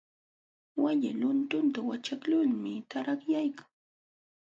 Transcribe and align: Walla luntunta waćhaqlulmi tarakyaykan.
Walla 0.81 1.11
luntunta 1.19 1.79
waćhaqlulmi 1.89 2.73
tarakyaykan. 2.91 3.69